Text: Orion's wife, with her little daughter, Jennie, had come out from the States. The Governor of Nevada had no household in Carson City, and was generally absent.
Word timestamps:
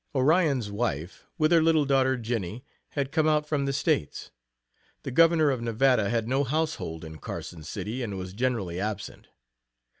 Orion's 0.15 0.71
wife, 0.71 1.27
with 1.37 1.51
her 1.51 1.61
little 1.61 1.85
daughter, 1.85 2.17
Jennie, 2.17 2.65
had 2.93 3.11
come 3.11 3.27
out 3.27 3.45
from 3.47 3.65
the 3.65 3.71
States. 3.85 4.31
The 5.03 5.11
Governor 5.11 5.51
of 5.51 5.61
Nevada 5.61 6.09
had 6.09 6.27
no 6.27 6.43
household 6.43 7.05
in 7.05 7.19
Carson 7.19 7.61
City, 7.61 8.01
and 8.01 8.17
was 8.17 8.33
generally 8.33 8.79
absent. 8.79 9.27